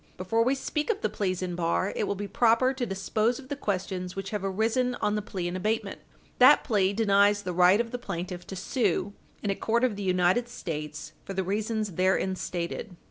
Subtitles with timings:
[0.17, 3.49] Before we speak of the pleas in bar, it will be proper to dispose of
[3.49, 5.99] the questions which have arisen on the plea in abatement.
[6.39, 10.01] That plea denies the right of the plaintiff to sue in a court of the
[10.01, 12.95] United States, for the reasons therein stated.